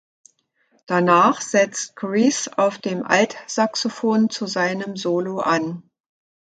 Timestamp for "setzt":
1.41-1.95